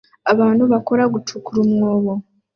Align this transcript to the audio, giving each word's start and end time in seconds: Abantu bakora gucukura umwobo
Abantu 0.31 0.63
bakora 0.71 1.03
gucukura 1.13 1.57
umwobo 1.65 2.11